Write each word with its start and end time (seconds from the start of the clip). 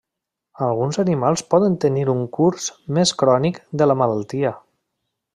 Alguns 0.67 0.97
animals 1.03 1.43
poden 1.53 1.75
tenir 1.83 2.05
un 2.13 2.23
curs 2.37 2.65
més 2.99 3.11
crònic 3.23 3.61
de 3.83 3.89
la 3.91 3.97
malaltia. 4.03 4.53